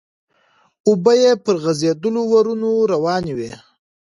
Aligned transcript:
اوبه 0.87 1.13
يې 1.21 1.31
پر 1.43 1.55
غزيدلو 1.63 2.21
ورنو 2.31 2.71
روانې 2.91 3.33
وې. 3.37 3.51